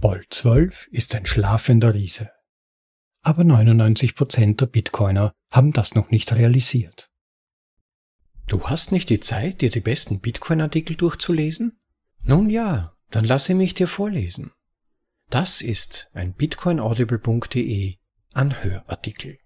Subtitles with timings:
[0.00, 2.30] Bolt 12 ist ein schlafender Riese.
[3.22, 7.10] Aber 99% der Bitcoiner haben das noch nicht realisiert.
[8.46, 11.80] Du hast nicht die Zeit, dir die besten Bitcoin-Artikel durchzulesen?
[12.22, 14.52] Nun ja, dann lasse mich dir vorlesen.
[15.30, 17.96] Das ist ein bitcoinaudible.de
[18.32, 19.38] Anhörartikel.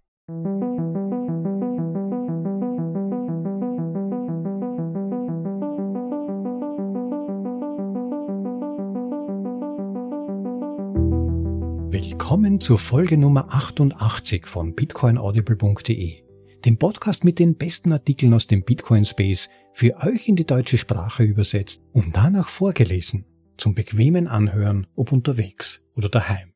[12.32, 16.22] Willkommen zur Folge Nummer 88 von bitcoinaudible.de,
[16.64, 20.78] dem Podcast mit den besten Artikeln aus dem Bitcoin Space für euch in die deutsche
[20.78, 23.26] Sprache übersetzt und danach vorgelesen,
[23.58, 26.54] zum bequemen Anhören, ob unterwegs oder daheim.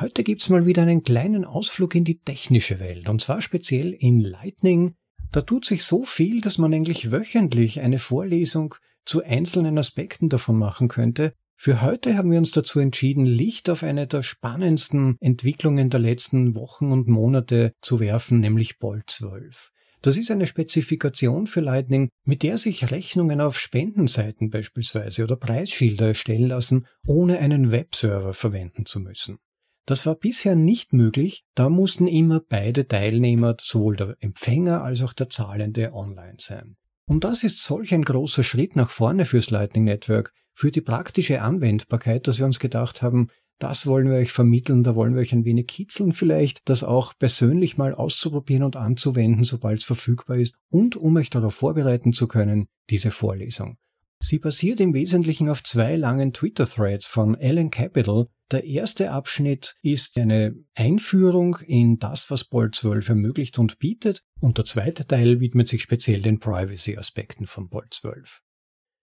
[0.00, 4.20] Heute gibt's mal wieder einen kleinen Ausflug in die technische Welt, und zwar speziell in
[4.20, 4.94] Lightning.
[5.32, 10.56] Da tut sich so viel, dass man eigentlich wöchentlich eine Vorlesung zu einzelnen Aspekten davon
[10.56, 15.90] machen könnte, für heute haben wir uns dazu entschieden, Licht auf eine der spannendsten Entwicklungen
[15.90, 19.70] der letzten Wochen und Monate zu werfen, nämlich Bolt 12.
[20.02, 26.08] Das ist eine Spezifikation für Lightning, mit der sich Rechnungen auf Spendenseiten beispielsweise oder Preisschilder
[26.08, 29.38] erstellen lassen, ohne einen Webserver verwenden zu müssen.
[29.86, 35.12] Das war bisher nicht möglich, da mussten immer beide Teilnehmer, sowohl der Empfänger als auch
[35.12, 36.76] der Zahlende, online sein.
[37.06, 41.42] Und das ist solch ein großer Schritt nach vorne fürs Lightning Network, für die praktische
[41.42, 45.32] Anwendbarkeit, dass wir uns gedacht haben, das wollen wir euch vermitteln, da wollen wir euch
[45.32, 50.56] ein wenig kitzeln vielleicht, das auch persönlich mal auszuprobieren und anzuwenden, sobald es verfügbar ist
[50.68, 53.76] und um euch darauf vorbereiten zu können, diese Vorlesung.
[54.18, 58.26] Sie basiert im Wesentlichen auf zwei langen Twitter-Threads von Alan Capital.
[58.52, 64.58] Der erste Abschnitt ist eine Einführung in das, was Bolt 12 ermöglicht und bietet, und
[64.58, 68.42] der zweite Teil widmet sich speziell den Privacy-Aspekten von Bolt 12.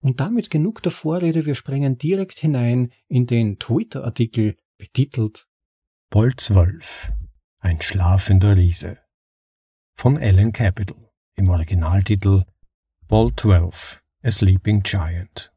[0.01, 5.47] Und damit genug der Vorrede, wir springen direkt hinein in den Twitter-Artikel betitelt
[6.11, 7.11] 12
[7.59, 8.97] Ein schlafender Riese
[9.95, 12.45] von Alan Capital im Originaltitel
[13.07, 15.51] Bolt 12 A Sleeping Giant.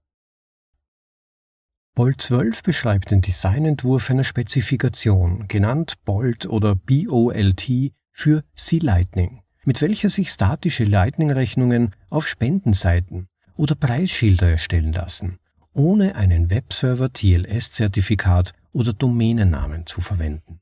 [1.94, 10.08] Bolt 12 beschreibt den Designentwurf einer Spezifikation, genannt Bolt oder BOLT für C-Lightning, mit welcher
[10.08, 15.38] sich statische Lightning-Rechnungen auf Spendenseiten oder Preisschilder erstellen lassen,
[15.72, 20.60] ohne einen Webserver TLS-Zertifikat oder Domänennamen zu verwenden.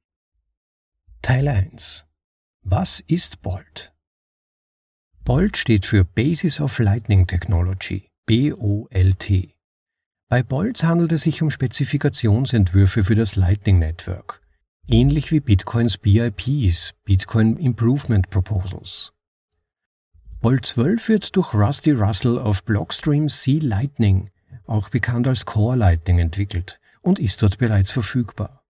[1.22, 2.06] Teil 1
[2.62, 3.92] Was ist Bolt?
[5.24, 9.54] Bolt steht für Basis of Lightning Technology, BOLT.
[10.28, 14.40] Bei Bolt handelt es sich um Spezifikationsentwürfe für das Lightning Network,
[14.86, 19.12] ähnlich wie Bitcoins BIPs, Bitcoin Improvement Proposals.
[20.40, 24.30] Bolt 12 wird durch Rusty Russell auf Blockstream C Lightning,
[24.66, 28.64] auch bekannt als Core Lightning, entwickelt und ist dort bereits verfügbar.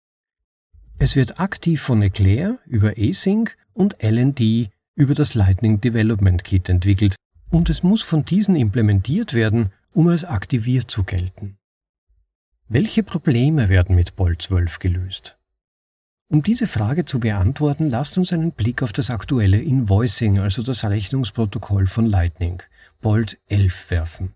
[0.97, 7.17] Es wird aktiv von Eclair über Async und LND über das Lightning Development Kit entwickelt
[7.49, 11.57] und es muss von diesen implementiert werden, um als aktiviert zu gelten.
[12.69, 15.36] Welche Probleme werden mit Bolt 12 gelöst?
[16.29, 20.83] Um diese Frage zu beantworten, lasst uns einen Blick auf das aktuelle Invoicing, also das
[20.83, 22.61] Rechnungsprotokoll von Lightning,
[22.99, 24.33] Bolt 11 werfen.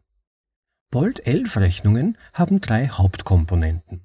[0.90, 4.02] Bolt 11 Rechnungen haben drei Hauptkomponenten.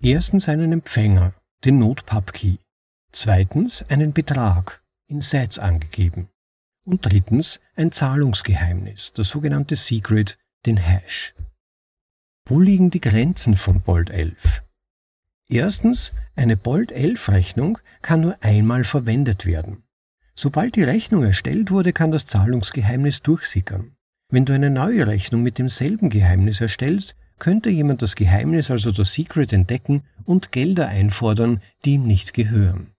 [0.00, 1.34] Erstens einen Empfänger,
[1.64, 2.58] den Node Key.
[3.10, 6.28] Zweitens einen Betrag, in Sets angegeben.
[6.84, 11.34] Und drittens ein Zahlungsgeheimnis, das sogenannte Secret, den Hash.
[12.46, 14.62] Wo liegen die Grenzen von Bolt 11?
[15.48, 19.82] Erstens, eine Bolt 11 Rechnung kann nur einmal verwendet werden.
[20.34, 23.96] Sobald die Rechnung erstellt wurde, kann das Zahlungsgeheimnis durchsickern.
[24.30, 29.14] Wenn du eine neue Rechnung mit demselben Geheimnis erstellst, könnte jemand das Geheimnis, also das
[29.14, 32.92] Secret, entdecken und Gelder einfordern, die ihm nicht gehören.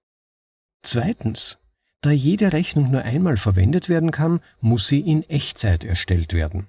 [0.82, 1.60] Zweitens,
[2.02, 6.68] da jede Rechnung nur einmal verwendet werden kann, muss sie in Echtzeit erstellt werden.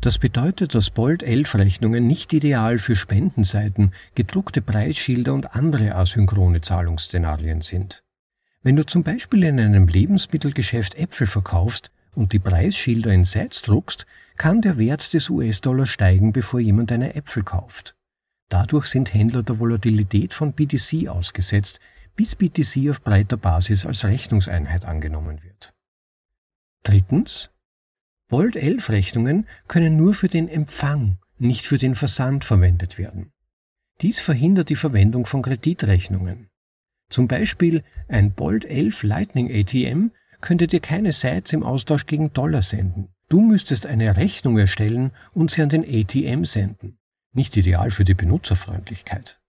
[0.00, 6.62] Das bedeutet, dass Bolt 11 Rechnungen nicht ideal für Spendenseiten, gedruckte Preisschilder und andere asynchrone
[6.62, 8.02] Zahlungsszenarien sind.
[8.62, 14.06] Wenn du zum Beispiel in einem Lebensmittelgeschäft Äpfel verkaufst und die Preisschilder in Sets druckst,
[14.38, 17.94] kann der Wert des US-Dollar steigen, bevor jemand deine Äpfel kauft.
[18.48, 21.78] Dadurch sind Händler der Volatilität von BTC ausgesetzt,
[22.16, 25.74] bis BTC auf breiter Basis als Rechnungseinheit angenommen wird.
[26.84, 27.50] Drittens,
[28.30, 33.32] Bolt 11 Rechnungen können nur für den Empfang, nicht für den Versand verwendet werden.
[34.02, 36.48] Dies verhindert die Verwendung von Kreditrechnungen.
[37.08, 42.62] Zum Beispiel ein Bolt 11 Lightning ATM könnte dir keine Sites im Austausch gegen Dollar
[42.62, 43.08] senden.
[43.28, 46.98] Du müsstest eine Rechnung erstellen und sie an den ATM senden.
[47.32, 49.40] nicht ideal für die Benutzerfreundlichkeit.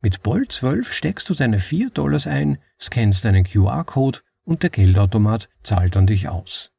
[0.00, 5.48] Mit Bolt 12 steckst du deine 4 Dollars ein, scannst deinen QR-Code und der Geldautomat
[5.62, 6.72] zahlt an dich aus.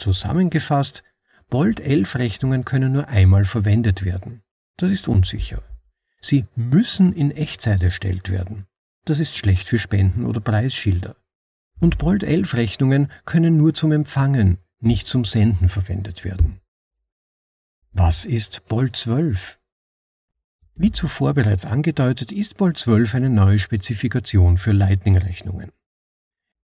[0.00, 1.02] Zusammengefasst,
[1.50, 4.42] Bolt 11 Rechnungen können nur einmal verwendet werden.
[4.76, 5.62] Das ist unsicher.
[6.20, 8.66] Sie müssen in Echtzeit erstellt werden.
[9.04, 11.16] Das ist schlecht für Spenden oder Preisschilder.
[11.80, 16.60] Und Bolt 11 Rechnungen können nur zum Empfangen, nicht zum Senden verwendet werden.
[17.92, 19.58] Was ist Bolt 12?
[20.76, 25.72] Wie zuvor bereits angedeutet, ist Bolt 12 eine neue Spezifikation für Lightning-Rechnungen.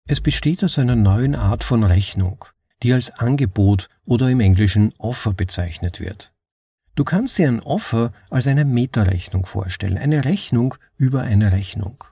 [0.06, 2.44] Es besteht aus einer neuen Art von Rechnung,
[2.86, 6.32] die als Angebot oder im Englischen Offer bezeichnet wird.
[6.94, 12.04] Du kannst dir ein Offer als eine Metarechnung vorstellen, eine Rechnung über eine Rechnung.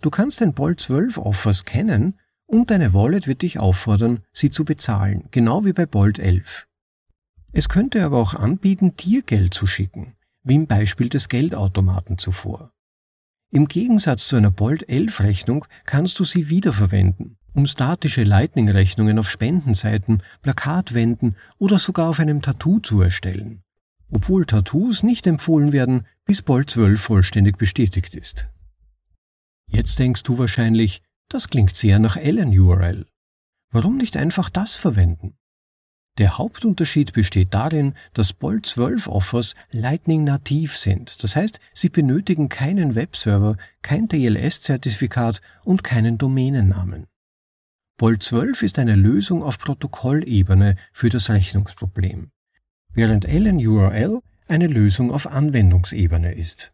[0.00, 4.64] Du kannst den Bolt 12 Offers kennen und deine Wallet wird dich auffordern, sie zu
[4.64, 6.66] bezahlen, genau wie bei Bolt 11.
[7.52, 12.72] Es könnte aber auch anbieten, dir Geld zu schicken, wie im Beispiel des Geldautomaten zuvor.
[13.50, 19.30] Im Gegensatz zu einer Bolt 11 Rechnung kannst du sie wiederverwenden, um statische Lightning-Rechnungen auf
[19.30, 23.62] Spendenseiten, Plakatwänden oder sogar auf einem Tattoo zu erstellen.
[24.10, 28.48] Obwohl Tattoos nicht empfohlen werden, bis Bolt 12 vollständig bestätigt ist.
[29.70, 33.06] Jetzt denkst du wahrscheinlich, das klingt sehr nach LN-URL.
[33.70, 35.36] Warum nicht einfach das verwenden?
[36.18, 41.22] Der Hauptunterschied besteht darin, dass Bolt 12 Offers Lightning nativ sind.
[41.22, 47.06] Das heißt, sie benötigen keinen Webserver, kein TLS-Zertifikat und keinen Domänennamen.
[47.98, 52.30] Bolt 12 ist eine Lösung auf Protokollebene für das Rechnungsproblem,
[52.94, 56.72] während LN-URL eine Lösung auf Anwendungsebene ist.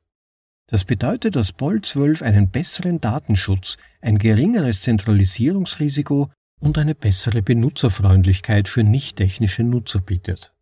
[0.66, 6.30] Das bedeutet, dass Bolt 12 einen besseren Datenschutz, ein geringeres Zentralisierungsrisiko
[6.60, 10.52] und eine bessere Benutzerfreundlichkeit für nicht-technische Nutzer bietet.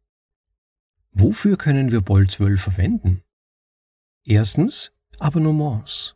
[1.10, 3.22] Wofür können wir Bolt 12 verwenden?
[4.24, 6.14] Erstens Abonnements.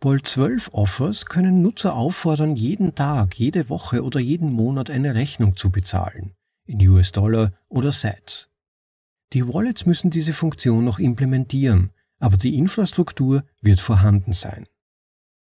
[0.00, 5.56] Bolt 12 Offers können Nutzer auffordern, jeden Tag, jede Woche oder jeden Monat eine Rechnung
[5.56, 6.32] zu bezahlen,
[6.64, 8.48] in US-Dollar oder Sats.
[9.34, 14.66] Die Wallets müssen diese Funktion noch implementieren, aber die Infrastruktur wird vorhanden sein.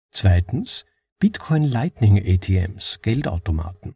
[0.09, 0.85] Zweitens,
[1.19, 3.93] Bitcoin Lightning ATMs, Geldautomaten.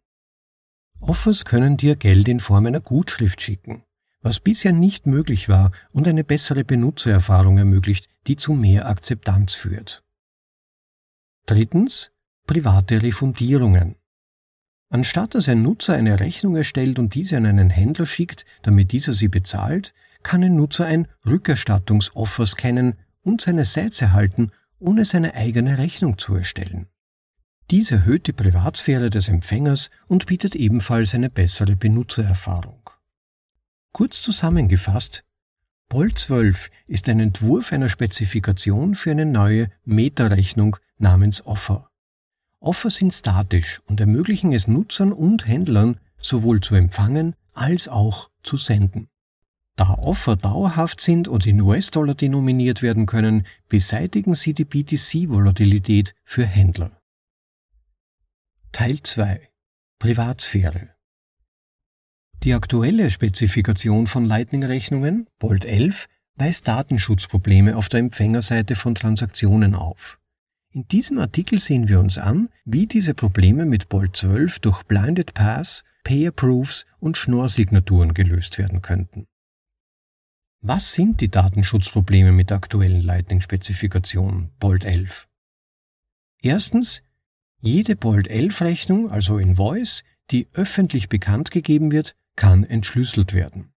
[1.00, 3.84] Offers können dir Geld in Form einer Gutschrift schicken,
[4.22, 10.05] was bisher nicht möglich war und eine bessere Benutzererfahrung ermöglicht, die zu mehr Akzeptanz führt.
[11.46, 12.12] Drittens,
[12.48, 13.96] private Refundierungen.
[14.90, 19.14] Anstatt dass ein Nutzer eine Rechnung erstellt und diese an einen Händler schickt, damit dieser
[19.14, 19.94] sie bezahlt,
[20.24, 26.36] kann ein Nutzer ein Rückerstattungsoffer scannen und seine Sets erhalten, ohne seine eigene Rechnung zu
[26.36, 26.88] erstellen.
[27.70, 32.90] Dies erhöht die Privatsphäre des Empfängers und bietet ebenfalls eine bessere Benutzererfahrung.
[33.92, 35.24] Kurz zusammengefasst,
[35.90, 41.90] Bolt 12 ist ein Entwurf einer Spezifikation für eine neue Meta-Rechnung namens Offer.
[42.60, 48.58] Offer sind statisch und ermöglichen es Nutzern und Händlern sowohl zu empfangen als auch zu
[48.58, 49.10] senden.
[49.76, 56.46] Da Offer dauerhaft sind und in US-Dollar denominiert werden können, beseitigen sie die BTC-Volatilität für
[56.46, 56.92] Händler.
[58.72, 59.50] Teil 2
[60.00, 60.90] Privatsphäre
[62.44, 70.20] Die aktuelle Spezifikation von Lightning-Rechnungen, Bolt 11, weist Datenschutzprobleme auf der Empfängerseite von Transaktionen auf.
[70.76, 75.34] In diesem Artikel sehen wir uns an, wie diese Probleme mit Bolt 12 durch Blinded
[75.34, 79.26] Pass, Payer Proofs und Schnorr-Signaturen gelöst werden könnten.
[80.60, 85.30] Was sind die Datenschutzprobleme mit der aktuellen Lightning-Spezifikation Bolt 11?
[86.42, 87.04] Erstens,
[87.62, 93.72] jede Bolt 11 Rechnung, also Invoice, die öffentlich bekannt gegeben wird, kann entschlüsselt werden.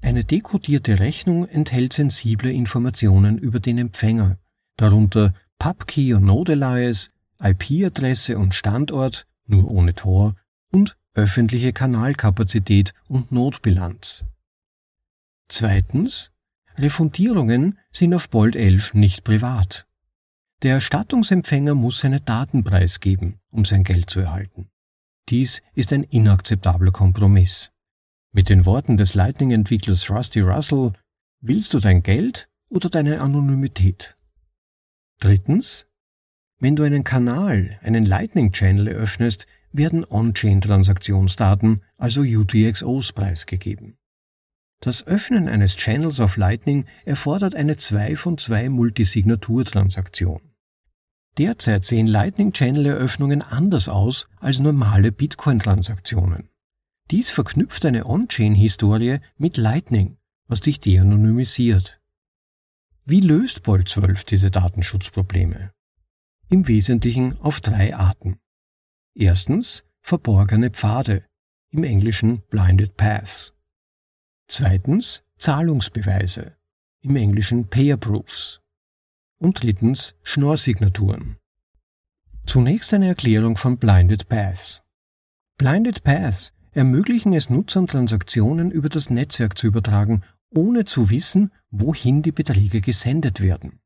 [0.00, 4.38] Eine dekodierte Rechnung enthält sensible Informationen über den Empfänger,
[4.78, 7.10] darunter Pubkey und Node Alias,
[7.42, 10.36] IP-Adresse und Standort, nur ohne Tor,
[10.70, 14.24] und öffentliche Kanalkapazität und Notbilanz.
[15.48, 16.32] Zweitens,
[16.76, 19.86] Refundierungen sind auf Bolt 11 nicht privat.
[20.62, 24.70] Der Erstattungsempfänger muss seine Daten preisgeben, um sein Geld zu erhalten.
[25.28, 27.70] Dies ist ein inakzeptabler Kompromiss.
[28.32, 30.92] Mit den Worten des Lightning-Entwicklers Rusty Russell,
[31.40, 34.16] willst du dein Geld oder deine Anonymität?
[35.20, 35.86] Drittens,
[36.58, 43.98] wenn du einen Kanal, einen Lightning-Channel eröffnest, werden On-Chain-Transaktionsdaten, also UTXOs, preisgegeben.
[44.80, 50.40] Das Öffnen eines Channels auf Lightning erfordert eine 2 von 2 Multisignaturtransaktion.
[51.38, 56.50] Derzeit sehen Lightning Channel Eröffnungen anders aus als normale Bitcoin Transaktionen.
[57.10, 62.00] Dies verknüpft eine On-Chain-Historie mit Lightning was dich de-anonymisiert.
[63.06, 65.72] Wie löst Bolt 12 diese Datenschutzprobleme?
[66.48, 68.38] Im Wesentlichen auf drei Arten.
[69.14, 71.26] Erstens verborgene Pfade,
[71.70, 73.52] im Englischen Blinded Paths.
[74.48, 76.56] Zweitens Zahlungsbeweise,
[77.02, 78.62] im Englischen Payer Proofs.
[79.38, 81.36] Und drittens Schnorrsignaturen.
[82.46, 84.82] Zunächst eine Erklärung von Blinded Paths.
[85.58, 92.22] Blinded Paths ermöglichen es Nutzern Transaktionen über das Netzwerk zu übertragen, ohne zu wissen, wohin
[92.22, 93.80] die Beträge gesendet werden.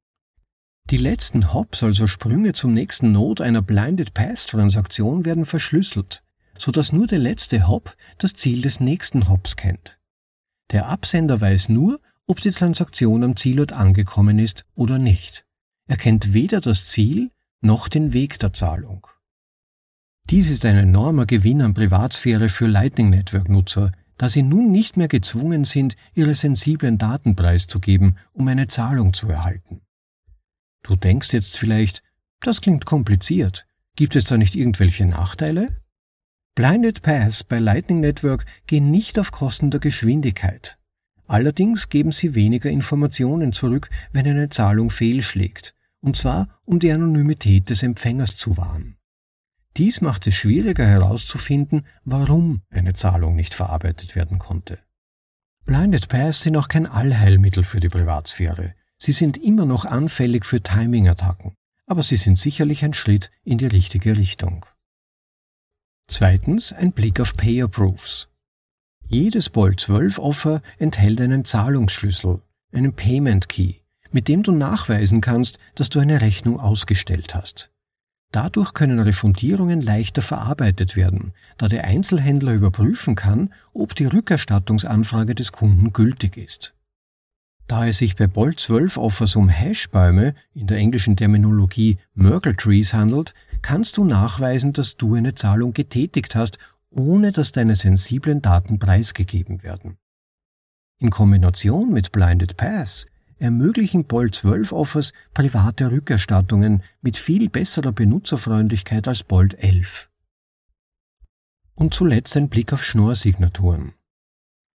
[0.91, 6.23] Die letzten Hops, also Sprünge zum nächsten Node einer Blinded Path Transaktion, werden verschlüsselt,
[6.57, 9.99] so dass nur der letzte Hop das Ziel des nächsten Hops kennt.
[10.71, 15.45] Der Absender weiß nur, ob die Transaktion am Zielort angekommen ist oder nicht.
[15.87, 19.07] Er kennt weder das Ziel noch den Weg der Zahlung.
[20.31, 24.97] Dies ist ein enormer Gewinn an Privatsphäre für Lightning Network Nutzer, da sie nun nicht
[24.97, 29.81] mehr gezwungen sind, ihre sensiblen Daten preiszugeben, um eine Zahlung zu erhalten.
[30.83, 32.03] Du denkst jetzt vielleicht,
[32.41, 33.67] das klingt kompliziert.
[33.97, 35.81] Gibt es da nicht irgendwelche Nachteile?
[36.55, 40.79] Blinded Paths bei Lightning Network gehen nicht auf Kosten der Geschwindigkeit.
[41.27, 47.71] Allerdings geben sie weniger Informationen zurück, wenn eine Zahlung fehlschlägt, und zwar um die Anonymität
[47.71, 48.98] des Empfängers zu wahren.
[49.79, 54.81] Dies macht es schwieriger herauszufinden, warum eine Zahlung nicht verarbeitet werden konnte.
[55.67, 58.75] Blinded Paths sind auch kein Allheilmittel für die Privatsphäre.
[58.99, 61.55] Sie sind immer noch anfällig für Timing-Attacken,
[61.87, 64.67] aber sie sind sicherlich ein Schritt in die richtige Richtung.
[66.09, 68.29] Zweitens ein Blick auf Payer Proofs.
[69.07, 72.43] Jedes Bolt 12 Offer enthält einen Zahlungsschlüssel,
[72.73, 73.75] einen Payment Key,
[74.11, 77.71] mit dem du nachweisen kannst, dass du eine Rechnung ausgestellt hast.
[78.31, 85.53] Dadurch können Refundierungen leichter verarbeitet werden, da der Einzelhändler überprüfen kann, ob die Rückerstattungsanfrage des
[85.53, 86.75] Kunden gültig ist.
[87.69, 92.95] Da es sich bei Bolt 12 Offers um Hashbäume, in der englischen Terminologie Merkle Trees
[92.95, 96.59] handelt, kannst du nachweisen, dass du eine Zahlung getätigt hast,
[96.91, 99.99] ohne dass deine sensiblen Daten preisgegeben werden.
[100.99, 103.07] In Kombination mit Blinded Paths
[103.39, 110.11] ermöglichen Bolt 12 Offers private Rückerstattungen mit viel besserer Benutzerfreundlichkeit als Bolt 11.
[111.75, 113.95] Und zuletzt ein Blick auf Schnorrsignaturen.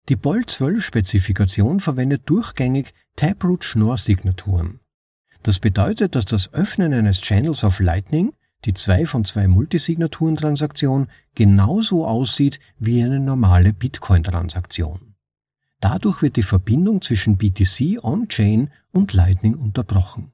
[0.09, 4.81] Die Bolt 12 Spezifikation verwendet durchgängig Taproot Schnorrsignaturen.
[5.42, 8.33] Das bedeutet, dass das Öffnen eines Channels auf Lightning,
[8.64, 15.12] die 2 von 2 Multisignaturen-Transaktion, genauso aussieht wie eine normale Bitcoin-Transaktion.
[15.83, 20.33] Dadurch wird die Verbindung zwischen BTC On-Chain und Lightning unterbrochen.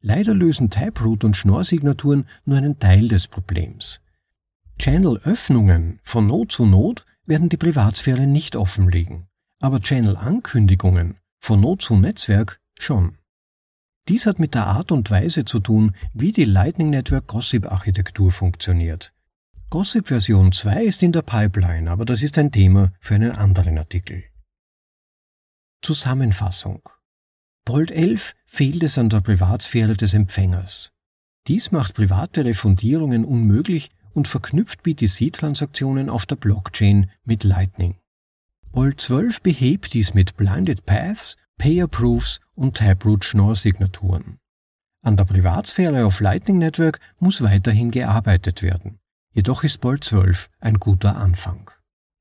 [0.00, 4.00] Leider lösen Taproot und Schnorrsignaturen nur einen Teil des Problems.
[4.78, 9.26] Channel-Öffnungen von Node zu Node werden die Privatsphäre nicht offenlegen,
[9.60, 13.18] aber Channel-Ankündigungen von Node zu Netzwerk schon.
[14.08, 18.32] Dies hat mit der Art und Weise zu tun, wie die Lightning Network Gossip Architektur
[18.32, 19.12] funktioniert.
[19.68, 23.76] Gossip Version 2 ist in der Pipeline, aber das ist ein Thema für einen anderen
[23.76, 24.24] Artikel.
[25.82, 26.88] Zusammenfassung.
[27.64, 30.92] Bolt 11 fehlt es an der Privatsphäre des Empfängers.
[31.46, 37.98] Dies macht private Refundierungen unmöglich und verknüpft BTC-Transaktionen auf der Blockchain mit Lightning.
[38.72, 44.38] Bolt 12 behebt dies mit Blinded Paths, Payer Proofs und Taproot Schnorr-Signaturen.
[45.02, 48.98] An der Privatsphäre auf Lightning Network muss weiterhin gearbeitet werden.
[49.32, 51.70] Jedoch ist Bolt 12 ein guter Anfang.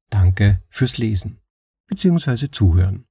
[0.09, 1.39] Danke fürs Lesen
[1.87, 2.49] bzw.
[2.51, 3.05] Zuhören.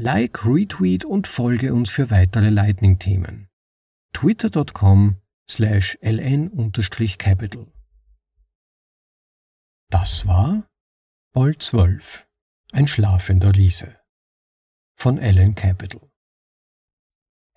[0.00, 3.48] Like, Retweet und folge uns für weitere Lightning-Themen.
[4.12, 5.16] twitter.com
[5.50, 7.66] slash ln-capital
[9.90, 10.68] Das war
[11.32, 12.28] Bolt 12,
[12.70, 13.98] ein schlafender Riese
[14.94, 16.08] von LN Capital.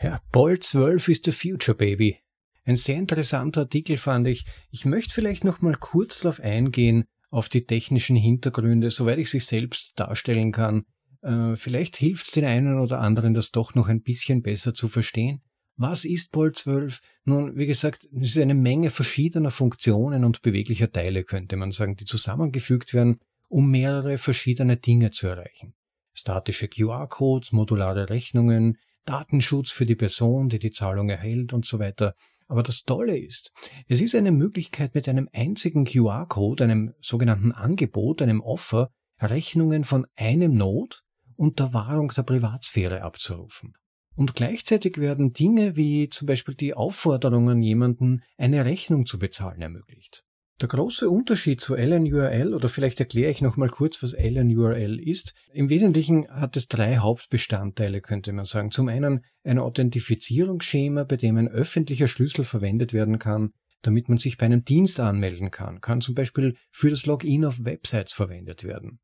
[0.02, 2.24] Ja, Bolt 12 ist the future, baby.
[2.64, 4.46] Ein sehr interessanter Artikel fand ich.
[4.72, 9.40] Ich möchte vielleicht noch mal kurz darauf eingehen, auf die technischen Hintergründe, soweit ich sie
[9.40, 10.86] selbst darstellen kann.
[11.22, 14.90] Äh, vielleicht hilft es den einen oder anderen, das doch noch ein bisschen besser zu
[14.90, 15.42] verstehen.
[15.78, 17.00] Was ist Bolt 12?
[17.24, 21.96] Nun, wie gesagt, es ist eine Menge verschiedener Funktionen und beweglicher Teile, könnte man sagen,
[21.96, 25.74] die zusammengefügt werden, um mehrere verschiedene Dinge zu erreichen.
[26.14, 32.16] Statische QR-Codes, modulare Rechnungen, Datenschutz für die Person, die die Zahlung erhält und so weiter.
[32.48, 33.52] Aber das Tolle ist,
[33.88, 40.06] es ist eine Möglichkeit mit einem einzigen QR-Code, einem sogenannten Angebot, einem Offer, Rechnungen von
[40.16, 40.98] einem Node
[41.42, 43.74] unter Wahrung der Privatsphäre abzurufen.
[44.16, 49.60] Und gleichzeitig werden Dinge wie zum Beispiel die Aufforderung an jemanden, eine Rechnung zu bezahlen
[49.60, 50.24] ermöglicht.
[50.62, 55.34] Der große Unterschied zu LNURL, oder vielleicht erkläre ich nochmal kurz, was LNURL ist.
[55.52, 58.70] Im Wesentlichen hat es drei Hauptbestandteile, könnte man sagen.
[58.70, 64.38] Zum einen ein Authentifizierungsschema, bei dem ein öffentlicher Schlüssel verwendet werden kann, damit man sich
[64.38, 65.82] bei einem Dienst anmelden kann.
[65.82, 69.00] Kann zum Beispiel für das Login auf Websites verwendet werden.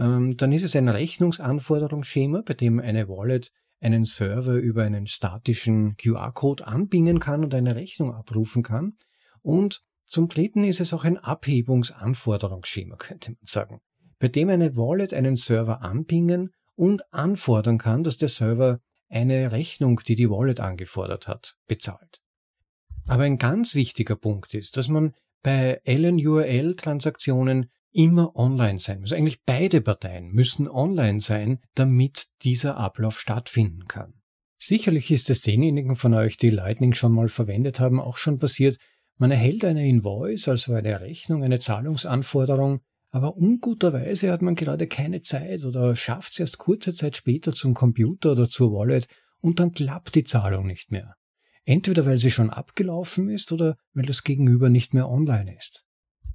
[0.00, 5.96] Ähm, dann ist es ein Rechnungsanforderungsschema, bei dem eine Wallet einen Server über einen statischen
[5.96, 8.96] QR-Code anbingen kann und eine Rechnung abrufen kann.
[9.42, 13.80] Und zum Dritten ist es auch ein Abhebungsanforderungsschema, könnte man sagen,
[14.18, 18.80] bei dem eine Wallet einen Server anpingen und anfordern kann, dass der Server
[19.10, 22.22] eine Rechnung, die die Wallet angefordert hat, bezahlt.
[23.06, 29.12] Aber ein ganz wichtiger Punkt ist, dass man bei LNURL-Transaktionen immer online sein muss.
[29.12, 34.14] Eigentlich beide Parteien müssen online sein, damit dieser Ablauf stattfinden kann.
[34.58, 38.78] Sicherlich ist es denjenigen von euch, die Lightning schon mal verwendet haben, auch schon passiert,
[39.16, 42.80] man erhält eine Invoice, also eine Rechnung, eine Zahlungsanforderung,
[43.10, 47.74] aber unguterweise hat man gerade keine Zeit oder schafft es erst kurze Zeit später zum
[47.74, 49.08] Computer oder zur Wallet
[49.40, 51.16] und dann klappt die Zahlung nicht mehr.
[51.64, 55.84] Entweder weil sie schon abgelaufen ist oder weil das Gegenüber nicht mehr online ist.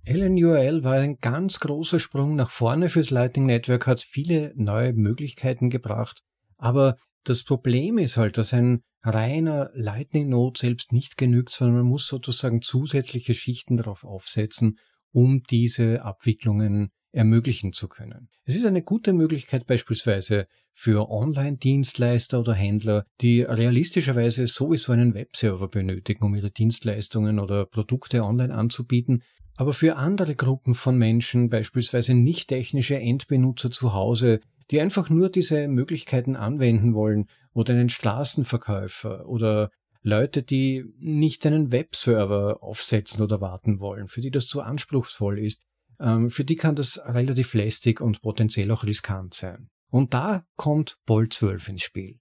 [0.08, 5.72] LNURL war ein ganz großer Sprung nach vorne fürs Lightning Network, hat viele neue Möglichkeiten
[5.72, 6.22] gebracht,
[6.58, 11.88] aber das Problem ist halt, dass ein reiner Lightning Node selbst nicht genügt, sondern man
[11.88, 14.78] muss sozusagen zusätzliche Schichten darauf aufsetzen,
[15.12, 18.30] um diese Abwicklungen ermöglichen zu können.
[18.44, 25.70] Es ist eine gute Möglichkeit beispielsweise für Online-Dienstleister oder Händler, die realistischerweise sowieso einen Webserver
[25.70, 29.24] benötigen, um ihre Dienstleistungen oder Produkte online anzubieten,
[29.56, 35.30] aber für andere Gruppen von Menschen, beispielsweise nicht technische Endbenutzer zu Hause, die einfach nur
[35.30, 39.70] diese Möglichkeiten anwenden wollen oder einen Straßenverkäufer oder
[40.02, 45.64] Leute, die nicht einen Webserver aufsetzen oder warten wollen, für die das zu anspruchsvoll ist,
[46.00, 49.70] ähm, für die kann das relativ lästig und potenziell auch riskant sein.
[49.90, 52.20] Und da kommt Bolt 12 ins Spiel.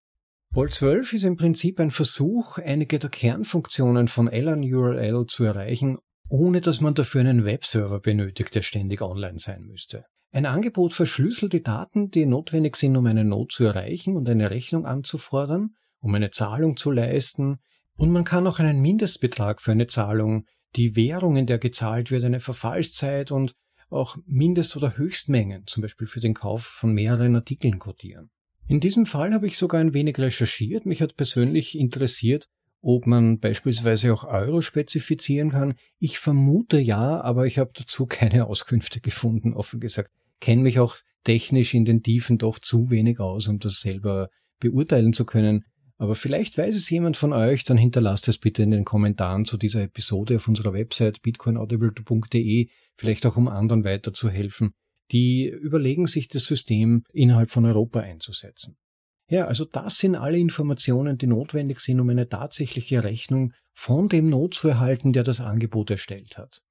[0.50, 6.60] Bolt 12 ist im Prinzip ein Versuch, einige der Kernfunktionen von LNURL zu erreichen, ohne
[6.60, 10.04] dass man dafür einen Webserver benötigt, der ständig online sein müsste.
[10.32, 14.84] Ein Angebot verschlüsselte Daten, die notwendig sind, um eine Not zu erreichen und eine Rechnung
[14.84, 17.58] anzufordern, um eine Zahlung zu leisten.
[17.96, 22.24] Und man kann auch einen Mindestbetrag für eine Zahlung, die Währung, in der gezahlt wird,
[22.24, 23.54] eine Verfallszeit und
[23.90, 28.30] auch Mindest- oder Höchstmengen, zum Beispiel für den Kauf von mehreren Artikeln codieren.
[28.66, 30.86] In diesem Fall habe ich sogar ein wenig recherchiert.
[30.86, 32.48] Mich hat persönlich interessiert,
[32.84, 35.74] ob man beispielsweise auch Euro spezifizieren kann.
[35.98, 40.10] Ich vermute ja, aber ich habe dazu keine Auskünfte gefunden, offen gesagt
[40.44, 44.28] kenne mich auch technisch in den Tiefen doch zu wenig aus, um das selber
[44.60, 45.64] beurteilen zu können.
[45.96, 49.56] Aber vielleicht weiß es jemand von euch, dann hinterlasst es bitte in den Kommentaren zu
[49.56, 54.74] dieser Episode auf unserer Website bitcoinaudible.de, vielleicht auch um anderen weiterzuhelfen,
[55.12, 58.76] die überlegen sich das System innerhalb von Europa einzusetzen.
[59.28, 64.28] Ja, also das sind alle Informationen, die notwendig sind, um eine tatsächliche Rechnung von dem
[64.28, 66.62] Not zu erhalten, der das Angebot erstellt hat.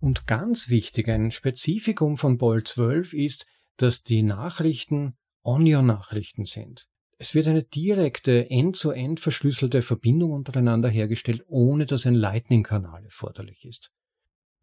[0.00, 6.88] Und ganz wichtig, ein Spezifikum von Boll 12 ist, dass die Nachrichten Onion-Nachrichten sind.
[7.18, 13.64] Es wird eine direkte end-zu-end -end verschlüsselte Verbindung untereinander hergestellt, ohne dass ein Lightning-Kanal erforderlich
[13.64, 13.92] ist.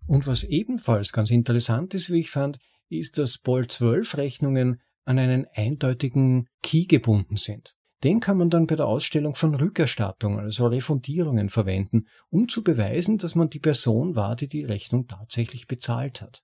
[0.08, 5.20] Und was ebenfalls ganz interessant ist, wie ich fand, ist, dass Boll 12 Rechnungen an
[5.20, 7.76] einen eindeutigen Key gebunden sind.
[8.04, 13.18] Den kann man dann bei der Ausstellung von Rückerstattungen, also Refundierungen verwenden, um zu beweisen,
[13.18, 16.42] dass man die Person war, die die Rechnung tatsächlich bezahlt hat.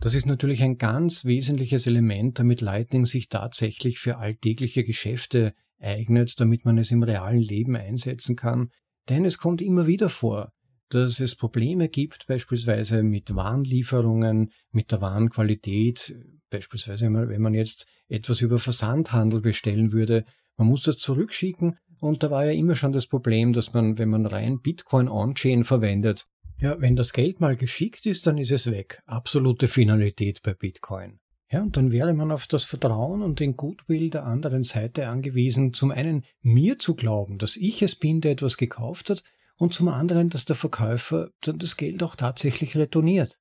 [0.00, 6.38] Das ist natürlich ein ganz wesentliches Element, damit Lightning sich tatsächlich für alltägliche Geschäfte eignet,
[6.38, 8.70] damit man es im realen Leben einsetzen kann.
[9.08, 10.52] Denn es kommt immer wieder vor,
[10.90, 16.14] dass es Probleme gibt, beispielsweise mit Warenlieferungen, mit der Warenqualität,
[16.50, 20.24] beispielsweise wenn man jetzt etwas über Versandhandel bestellen würde,
[20.56, 24.08] man muss das zurückschicken und da war ja immer schon das Problem, dass man, wenn
[24.08, 26.26] man rein Bitcoin On-Chain verwendet,
[26.60, 29.00] ja, wenn das Geld mal geschickt ist, dann ist es weg.
[29.06, 31.20] Absolute Finalität bei Bitcoin.
[31.50, 35.72] Ja, und dann wäre man auf das Vertrauen und den Goodwill der anderen Seite angewiesen,
[35.72, 39.22] zum einen mir zu glauben, dass ich es bin, der etwas gekauft hat,
[39.56, 43.40] und zum anderen, dass der Verkäufer dann das Geld auch tatsächlich retourniert.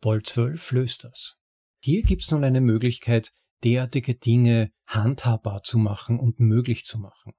[0.00, 1.39] Boll 12 löst das.
[1.82, 3.32] Hier gibt es nun eine Möglichkeit,
[3.64, 7.32] derartige Dinge handhabbar zu machen und möglich zu machen.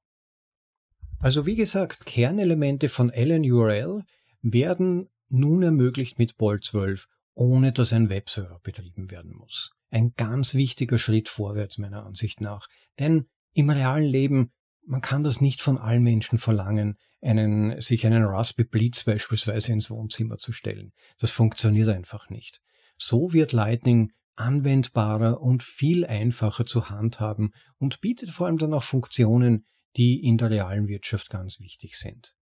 [1.19, 4.03] Also wie gesagt, Kernelemente von LNURL
[4.41, 9.71] werden nun ermöglicht mit Bolt 12, ohne dass ein Webserver betrieben werden muss.
[9.91, 12.67] Ein ganz wichtiger Schritt vorwärts meiner Ansicht nach.
[12.97, 14.51] Denn im realen Leben,
[14.85, 19.91] man kann das nicht von allen Menschen verlangen, einen, sich einen Raspberry Blitz beispielsweise ins
[19.91, 20.91] Wohnzimmer zu stellen.
[21.19, 22.61] Das funktioniert einfach nicht.
[22.97, 28.83] So wird Lightning anwendbarer und viel einfacher zu handhaben und bietet vor allem dann auch
[28.83, 29.65] Funktionen,
[29.97, 32.33] die in der realen Wirtschaft ganz wichtig sind.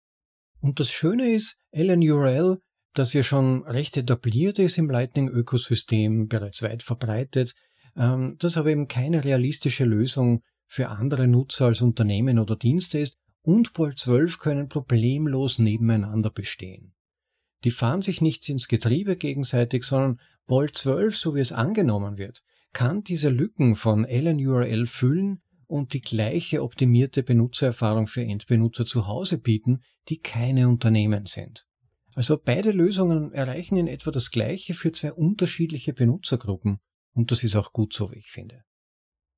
[0.60, 2.60] Und das Schöne ist, LNURL,
[2.92, 7.54] das ja schon recht etabliert ist im Lightning-Ökosystem, bereits weit verbreitet,
[7.96, 13.18] ähm, das aber eben keine realistische Lösung für andere Nutzer als Unternehmen oder Dienste ist
[13.42, 16.94] und Pol 12 können problemlos nebeneinander bestehen.
[17.64, 22.42] Die fahren sich nicht ins Getriebe gegenseitig, sondern Pol 12, so wie es angenommen wird,
[22.72, 29.38] kann diese Lücken von LNURL füllen und die gleiche optimierte Benutzererfahrung für Endbenutzer zu Hause
[29.38, 31.66] bieten, die keine Unternehmen sind.
[32.14, 36.80] Also beide Lösungen erreichen in etwa das gleiche für zwei unterschiedliche Benutzergruppen
[37.12, 38.64] und das ist auch gut so, wie ich finde.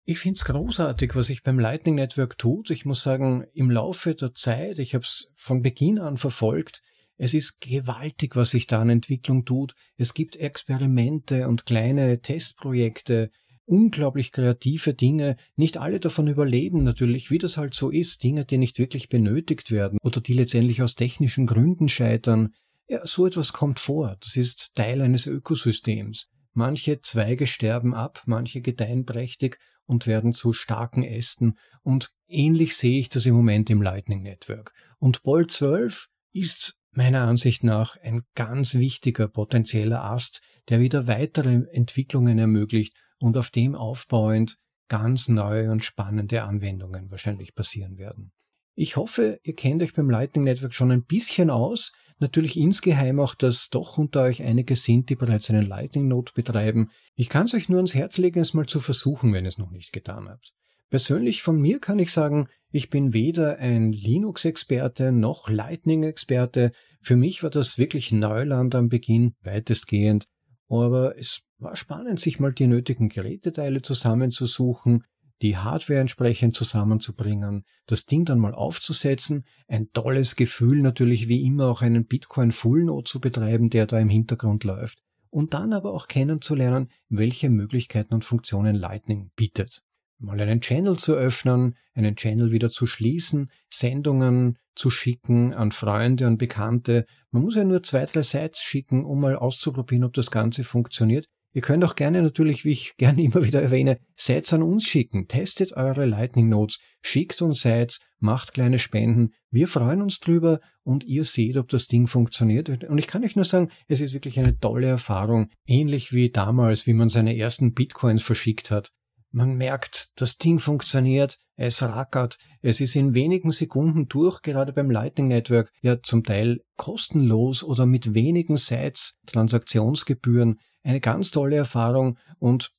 [0.05, 2.71] Ich finde es großartig, was sich beim Lightning Network tut.
[2.71, 6.83] Ich muss sagen, im Laufe der Zeit, ich habe es von Beginn an verfolgt,
[7.23, 9.75] es ist gewaltig, was sich da an Entwicklung tut.
[9.99, 13.31] Es gibt Experimente und kleine Testprojekte,
[13.67, 15.37] unglaublich kreative Dinge.
[15.55, 18.25] Nicht alle davon überleben natürlich, wie das halt so ist.
[18.25, 22.55] Dinge, die nicht wirklich benötigt werden oder die letztendlich aus technischen Gründen scheitern.
[22.89, 24.17] Ja, so etwas kommt vor.
[24.21, 26.31] Das ist Teil eines Ökosystems.
[26.55, 31.59] Manche Zweige sterben ab, manche gedeihen prächtig und werden zu starken Ästen.
[31.83, 34.73] Und ähnlich sehe ich das im Moment im Lightning Network.
[34.99, 41.65] Und Bolt 12 ist meiner Ansicht nach ein ganz wichtiger potenzieller Ast, der wieder weitere
[41.73, 44.57] Entwicklungen ermöglicht und auf dem aufbauend
[44.89, 48.33] ganz neue und spannende Anwendungen wahrscheinlich passieren werden.
[48.75, 51.93] Ich hoffe, ihr kennt euch beim Lightning Network schon ein bisschen aus.
[52.19, 56.91] Natürlich insgeheim auch, dass doch unter euch einige sind, die bereits einen Lightning Node betreiben.
[57.15, 59.59] Ich kann es euch nur ans Herz legen, es mal zu versuchen, wenn ihr es
[59.59, 60.55] noch nicht getan habt.
[60.91, 66.73] Persönlich von mir kann ich sagen, ich bin weder ein Linux-Experte noch Lightning-Experte.
[67.01, 70.27] Für mich war das wirklich Neuland am Beginn, weitestgehend.
[70.69, 75.05] Aber es war spannend, sich mal die nötigen Geräteteile zusammenzusuchen,
[75.43, 81.69] die Hardware entsprechend zusammenzubringen, das Ding dann mal aufzusetzen, ein tolles Gefühl natürlich wie immer
[81.69, 84.99] auch einen Bitcoin Full Node zu betreiben, der da im Hintergrund läuft,
[85.31, 89.83] und dann aber auch kennenzulernen, welche Möglichkeiten und Funktionen Lightning bietet
[90.21, 96.27] mal einen Channel zu öffnen, einen Channel wieder zu schließen, Sendungen zu schicken an Freunde
[96.27, 97.07] und Bekannte.
[97.31, 101.27] Man muss ja nur zwei, drei Sites schicken, um mal auszuprobieren, ob das Ganze funktioniert.
[101.53, 105.27] Ihr könnt auch gerne natürlich, wie ich gerne immer wieder erwähne, Sites an uns schicken.
[105.27, 109.31] Testet eure Lightning Notes, schickt uns Sites, macht kleine Spenden.
[109.51, 112.69] Wir freuen uns drüber und ihr seht, ob das Ding funktioniert.
[112.85, 115.51] Und ich kann euch nur sagen, es ist wirklich eine tolle Erfahrung.
[115.67, 118.93] Ähnlich wie damals, wie man seine ersten Bitcoins verschickt hat.
[119.33, 124.91] Man merkt, das Ding funktioniert, es rackert, es ist in wenigen Sekunden durch, gerade beim
[124.91, 132.19] Lightning Network, ja zum Teil kostenlos oder mit wenigen Sites, Transaktionsgebühren, eine ganz tolle Erfahrung
[132.39, 132.73] und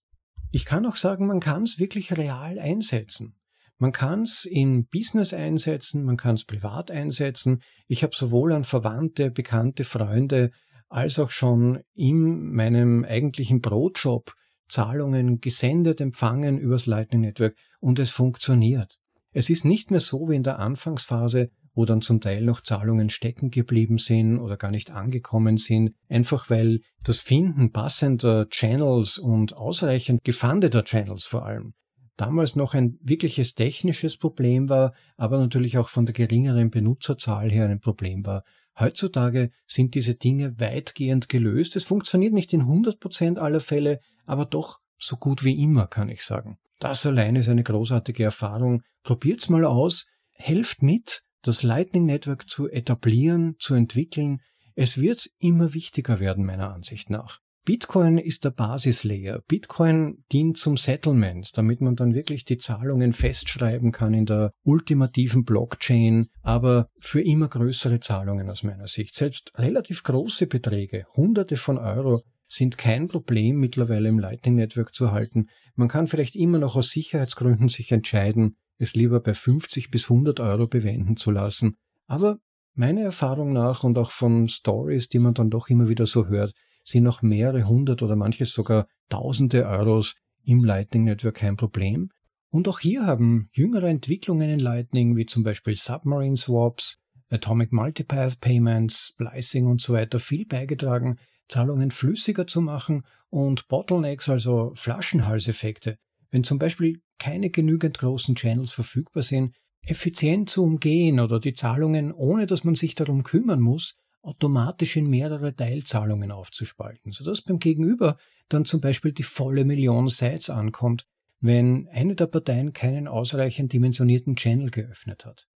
[0.52, 3.38] ich kann auch sagen, man kann es wirklich real einsetzen.
[3.78, 7.64] Man kann es in Business einsetzen, man kann es privat einsetzen.
[7.88, 10.52] Ich habe sowohl an Verwandte, Bekannte, Freunde
[10.90, 14.36] als auch schon in meinem eigentlichen Brotjob
[14.72, 18.98] Zahlungen gesendet, empfangen übers Lightning Network und es funktioniert.
[19.34, 23.10] Es ist nicht mehr so wie in der Anfangsphase, wo dann zum Teil noch Zahlungen
[23.10, 29.56] stecken geblieben sind oder gar nicht angekommen sind, einfach weil das Finden passender Channels und
[29.56, 31.74] ausreichend gefundeter Channels vor allem
[32.22, 37.68] damals noch ein wirkliches technisches Problem war, aber natürlich auch von der geringeren Benutzerzahl her
[37.68, 38.44] ein Problem war.
[38.80, 41.76] Heutzutage sind diese Dinge weitgehend gelöst.
[41.76, 44.00] Es funktioniert nicht in 100 Prozent aller Fälle,
[44.32, 46.58] aber doch so gut wie immer, kann ich sagen.
[46.80, 48.82] Das allein ist eine großartige Erfahrung.
[49.04, 50.08] Probiert's mal aus.
[50.32, 54.40] Helft mit, das Lightning Network zu etablieren, zu entwickeln.
[54.74, 57.40] Es wird immer wichtiger werden, meiner Ansicht nach.
[57.66, 59.42] Bitcoin ist der Basislayer.
[59.48, 65.44] Bitcoin dient zum Settlement, damit man dann wirklich die Zahlungen festschreiben kann in der ultimativen
[65.44, 69.14] Blockchain, aber für immer größere Zahlungen aus meiner Sicht.
[69.14, 75.12] Selbst relativ große Beträge, hunderte von Euro, sind kein Problem mittlerweile im Lightning Network zu
[75.12, 75.48] halten.
[75.76, 80.40] Man kann vielleicht immer noch aus Sicherheitsgründen sich entscheiden, es lieber bei 50 bis 100
[80.42, 81.78] Euro bewenden zu lassen.
[82.08, 82.40] Aber
[82.74, 86.54] meiner Erfahrung nach und auch von Stories, die man dann doch immer wieder so hört,
[86.84, 92.10] sind noch mehrere hundert oder manches sogar tausende Euros im Lightning Network kein Problem.
[92.50, 96.98] Und auch hier haben jüngere Entwicklungen in Lightning, wie zum Beispiel Submarine Swaps,
[97.30, 101.18] Atomic Multipath Payments, Splicing und so weiter, viel beigetragen,
[101.52, 105.98] Zahlungen flüssiger zu machen und Bottlenecks, also Flaschenhalseffekte.
[106.32, 109.54] Wenn zum Beispiel keine genügend großen Channels verfügbar sind,
[109.86, 115.10] effizient zu umgehen oder die Zahlungen, ohne dass man sich darum kümmern muss, automatisch in
[115.10, 118.18] mehrere Teilzahlungen aufzuspalten, sodass beim Gegenüber
[118.50, 121.06] dann zum Beispiel die volle Million Sites ankommt,
[121.40, 125.48] wenn eine der Parteien keinen ausreichend dimensionierten Channel geöffnet hat.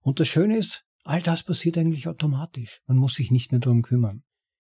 [0.00, 2.82] Und das Schöne ist, all das passiert eigentlich automatisch.
[2.86, 4.22] Man muss sich nicht mehr darum kümmern.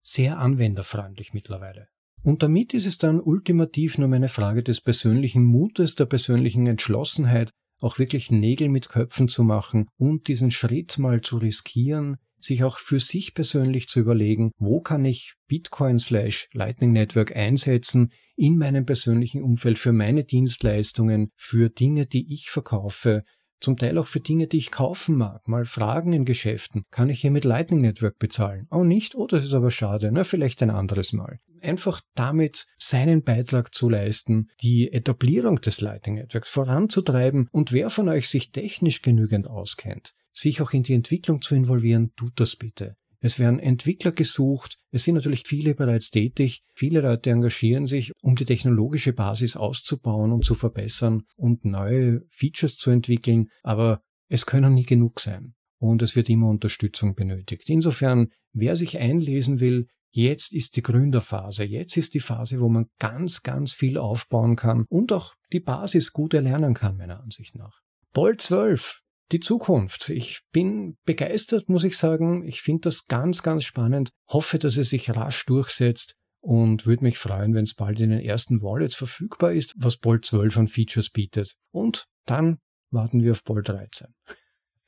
[0.04, 1.88] Sehr anwenderfreundlich mittlerweile.
[2.22, 7.50] Und damit ist es dann ultimativ nur eine Frage des persönlichen Mutes, der persönlichen Entschlossenheit,
[7.80, 12.78] auch wirklich Nägel mit Köpfen zu machen und diesen Schritt mal zu riskieren, sich auch
[12.78, 18.84] für sich persönlich zu überlegen, wo kann ich Bitcoin slash Lightning Network einsetzen in meinem
[18.84, 23.24] persönlichen Umfeld für meine Dienstleistungen, für Dinge, die ich verkaufe,
[23.64, 25.48] zum Teil auch für Dinge, die ich kaufen mag.
[25.48, 28.68] Mal fragen in Geschäften, kann ich hier mit Lightning Network bezahlen?
[28.70, 29.14] Oh nicht?
[29.14, 30.11] Oh, das ist aber schade.
[30.12, 31.40] Na, vielleicht ein anderes Mal.
[31.62, 38.09] Einfach damit seinen Beitrag zu leisten, die Etablierung des Lightning Networks voranzutreiben und wer von
[38.11, 42.96] euch sich technisch genügend auskennt, sich auch in die Entwicklung zu involvieren, tut das bitte.
[43.24, 48.37] Es werden Entwickler gesucht, es sind natürlich viele bereits tätig, viele Leute engagieren sich, um
[48.37, 54.74] die technologische Basis auszubauen und zu verbessern und neue Features zu entwickeln, aber es können
[54.74, 55.54] nie genug sein.
[55.78, 57.70] Und es wird immer Unterstützung benötigt.
[57.70, 62.88] Insofern, wer sich einlesen will, jetzt ist die Gründerphase, jetzt ist die Phase, wo man
[62.98, 67.80] ganz, ganz viel aufbauen kann und auch die Basis gut erlernen kann, meiner Ansicht nach.
[68.12, 69.00] Boll 12
[69.32, 70.10] die Zukunft.
[70.10, 72.46] Ich bin begeistert, muss ich sagen.
[72.46, 74.10] Ich finde das ganz, ganz spannend.
[74.28, 78.20] Hoffe, dass es sich rasch durchsetzt und würde mich freuen, wenn es bald in den
[78.20, 81.56] ersten Wallets verfügbar ist, was Bolt 12 an Features bietet.
[81.70, 82.58] Und dann
[82.90, 84.08] warten wir auf Bolt 13.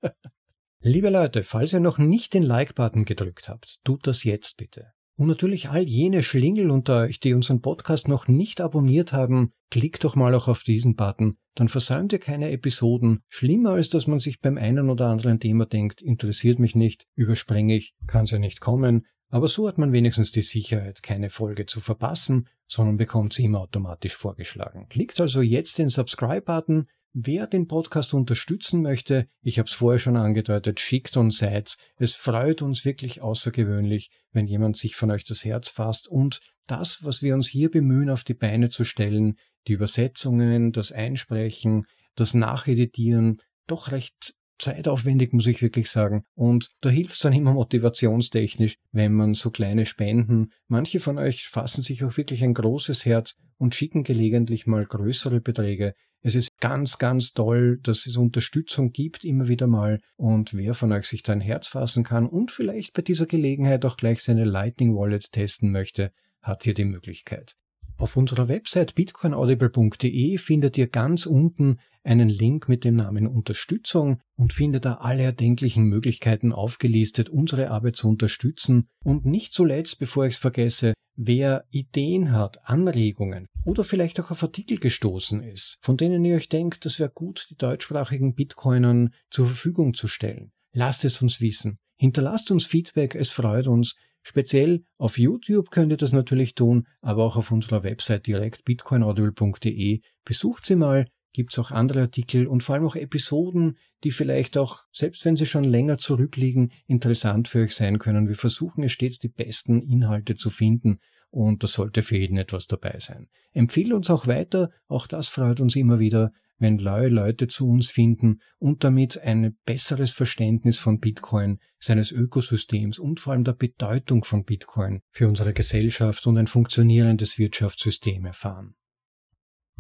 [0.81, 4.93] Liebe Leute, falls ihr noch nicht den Like-Button gedrückt habt, tut das jetzt bitte.
[5.19, 10.05] Und natürlich all jene Schlingel unter euch, die unseren Podcast noch nicht abonniert haben, klickt
[10.05, 13.25] doch mal auch auf diesen Button, dann versäumt ihr keine Episoden.
[13.29, 17.75] Schlimmer als dass man sich beim einen oder anderen Thema denkt, interessiert mich nicht, überspringe
[17.75, 21.81] ich, kann's ja nicht kommen, aber so hat man wenigstens die Sicherheit, keine Folge zu
[21.81, 24.87] verpassen, sondern bekommt sie immer automatisch vorgeschlagen.
[24.89, 30.17] Klickt also jetzt den Subscribe-Button, Wer den Podcast unterstützen möchte, ich habe es vorher schon
[30.17, 31.79] angedeutet, schickt uns Sites.
[31.97, 37.05] Es freut uns wirklich außergewöhnlich, wenn jemand sich von euch das Herz fasst und das,
[37.05, 42.35] was wir uns hier bemühen, auf die Beine zu stellen, die Übersetzungen, das Einsprechen, das
[42.35, 46.25] Nacheditieren, doch recht zeitaufwendig, muss ich wirklich sagen.
[46.35, 51.49] Und da hilft es dann immer motivationstechnisch, wenn man so kleine Spenden, manche von euch
[51.49, 55.95] fassen sich auch wirklich ein großes Herz und schicken gelegentlich mal größere Beträge.
[56.21, 60.01] Es ist ganz, ganz toll, dass es Unterstützung gibt, immer wieder mal.
[60.17, 63.85] Und wer von euch sich da ein Herz fassen kann und vielleicht bei dieser Gelegenheit
[63.85, 67.57] auch gleich seine Lightning Wallet testen möchte, hat hier die Möglichkeit.
[67.99, 74.53] Auf unserer Website bitcoinaudible.de findet ihr ganz unten einen Link mit dem Namen Unterstützung und
[74.53, 78.87] findet da alle erdenklichen Möglichkeiten aufgelistet, unsere Arbeit zu unterstützen.
[79.03, 84.45] Und nicht zuletzt, bevor ich es vergesse, wer Ideen hat, Anregungen oder vielleicht auch auf
[84.45, 89.47] Artikel gestoßen ist, von denen ihr euch denkt, es wäre gut, die deutschsprachigen Bitcoinern zur
[89.47, 90.53] Verfügung zu stellen.
[90.73, 91.79] Lasst es uns wissen.
[91.97, 93.97] Hinterlasst uns Feedback, es freut uns.
[94.23, 100.01] Speziell auf YouTube könnt ihr das natürlich tun, aber auch auf unserer Website direkt bitcoinaudible.de.
[100.25, 104.83] Besucht sie mal, gibt's auch andere Artikel und vor allem auch Episoden, die vielleicht auch,
[104.93, 108.29] selbst wenn sie schon länger zurückliegen, interessant für euch sein können.
[108.29, 111.01] Wir versuchen es stets die besten Inhalte zu finden
[111.31, 113.29] und da sollte für jeden etwas dabei sein.
[113.53, 117.91] Empfehle uns auch weiter, auch das freut uns immer wieder wenn neue Leute zu uns
[117.91, 124.25] finden und damit ein besseres Verständnis von Bitcoin, seines Ökosystems und vor allem der Bedeutung
[124.25, 128.75] von Bitcoin für unsere Gesellschaft und ein funktionierendes Wirtschaftssystem erfahren.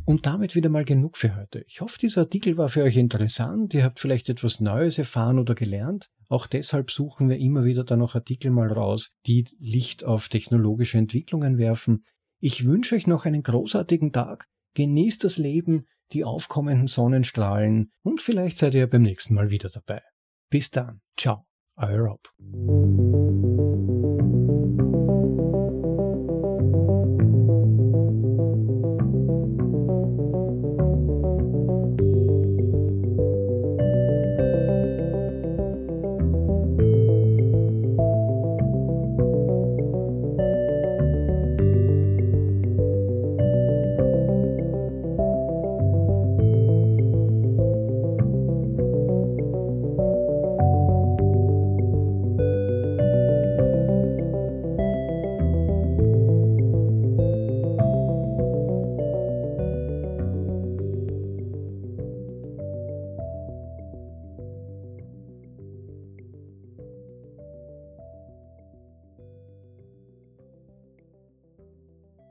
[0.09, 1.62] Und damit wieder mal genug für heute.
[1.66, 3.75] Ich hoffe, dieser Artikel war für euch interessant.
[3.75, 6.09] Ihr habt vielleicht etwas Neues erfahren oder gelernt.
[6.31, 10.97] Auch deshalb suchen wir immer wieder dann noch Artikel mal raus, die Licht auf technologische
[10.97, 12.05] Entwicklungen werfen.
[12.40, 14.47] Ich wünsche euch noch einen großartigen Tag.
[14.77, 20.01] Genießt das Leben, die aufkommenden Sonnenstrahlen und vielleicht seid ihr beim nächsten Mal wieder dabei.
[20.49, 21.03] Bis dann.
[21.18, 21.44] Ciao.
[21.77, 22.33] Euer Rob.